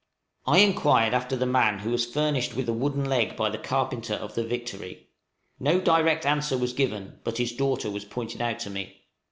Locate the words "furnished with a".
2.11-2.73